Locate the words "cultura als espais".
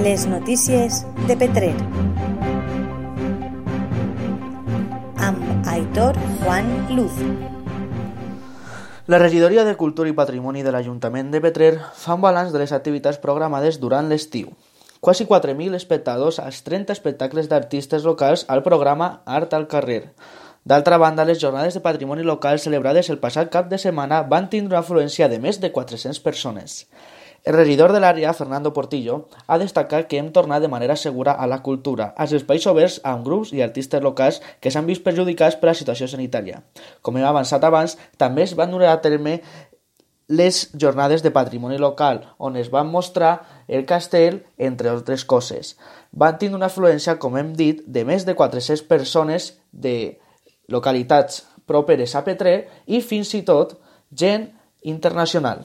31.64-32.66